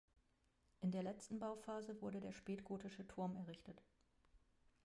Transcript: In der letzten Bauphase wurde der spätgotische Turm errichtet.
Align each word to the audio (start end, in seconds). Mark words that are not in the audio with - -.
In 0.81 0.89
der 0.89 1.03
letzten 1.03 1.37
Bauphase 1.37 2.01
wurde 2.01 2.21
der 2.21 2.31
spätgotische 2.31 3.07
Turm 3.07 3.35
errichtet. 3.35 3.83